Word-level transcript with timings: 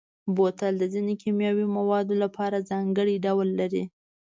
بوتل 0.35 0.73
د 0.79 0.83
ځینو 0.93 1.13
کیمیاوي 1.21 1.65
موادو 1.77 2.13
لپاره 2.23 2.65
ځانګړی 2.69 3.15
ډول 3.25 3.49
لري. 3.59 3.83